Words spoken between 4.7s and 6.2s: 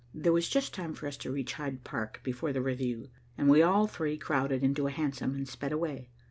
a hansom and sped away.